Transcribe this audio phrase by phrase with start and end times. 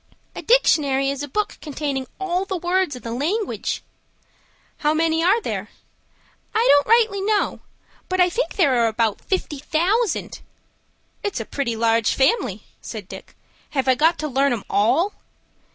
[0.35, 3.83] "A dictionary is a book containing all the words in the language."
[4.77, 5.69] "How many are there?"
[6.55, 7.59] "I don't rightly know;
[8.09, 10.39] but I think there are about fifty thousand."
[11.21, 13.35] "It's a pretty large family," said Dick.
[13.77, 15.13] "Have I got to learn 'em all?"